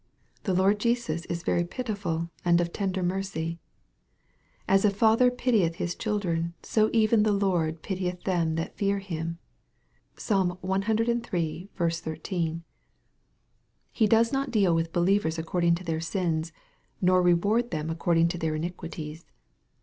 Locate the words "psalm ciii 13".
10.17-12.63